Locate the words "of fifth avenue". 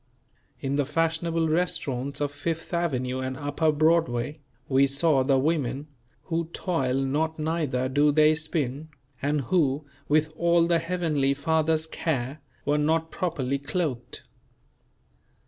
2.21-3.19